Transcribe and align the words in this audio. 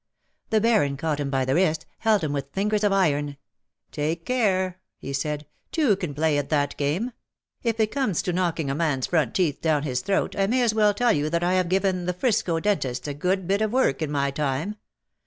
The 0.49 0.59
Baron 0.59 0.97
caught 0.97 1.19
him 1.19 1.29
by 1.29 1.45
the 1.45 1.53
wrist— 1.53 1.85
held 1.99 2.23
him 2.23 2.33
with 2.33 2.51
fingers 2.53 2.83
of 2.83 2.91
iron. 2.91 3.27
'^ 3.27 3.35
Take 3.91 4.25
care/' 4.25 4.77
he 4.97 5.13
said." 5.13 5.45
Two 5.71 5.95
can 5.95 6.15
play 6.15 6.39
at 6.39 6.49
that 6.49 6.75
game. 6.75 7.11
If 7.61 7.79
it 7.79 7.91
comes 7.91 8.23
to 8.23 8.33
knocking 8.33 8.71
a 8.71 8.73
man's 8.73 9.05
front 9.05 9.35
teeth 9.35 9.61
down 9.61 9.83
his 9.83 10.01
throat 10.01 10.31
J 10.31 10.47
may 10.47 10.63
as 10.63 10.73
well 10.73 10.95
tell 10.95 11.13
you 11.13 11.29
that 11.29 11.43
I 11.43 11.53
have 11.53 11.69
given 11.69 12.05
the 12.07 12.13
'Frisco 12.13 12.59
dentists 12.59 13.07
a 13.07 13.13
good 13.13 13.45
bit 13.47 13.61
of 13.61 13.71
work 13.71 14.01
in 14.01 14.09
my 14.09 14.31
time. 14.31 14.77